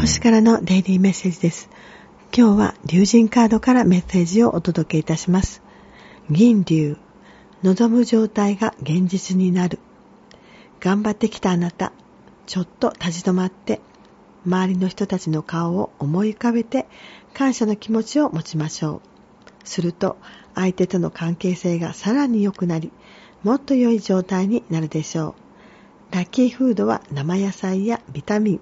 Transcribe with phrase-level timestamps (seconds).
[0.00, 1.68] 星からのデイリーメッセージです。
[2.32, 5.60] 今日は竜神カードからメッセージをお届けいたします。
[6.30, 6.96] 銀竜、
[7.64, 9.80] 望む状態が現実になる。
[10.78, 11.92] 頑張ってきたあなた、
[12.46, 13.80] ちょっと立ち止まって、
[14.46, 16.86] 周りの人たちの顔を思い浮かべて
[17.34, 19.68] 感謝の気持ちを持ちましょう。
[19.68, 20.16] すると
[20.54, 22.92] 相手との関係性がさらに良くなり、
[23.42, 25.34] もっと良い状態になるでしょ
[26.12, 26.14] う。
[26.14, 28.60] ラッキーフードは生野菜やビタミン、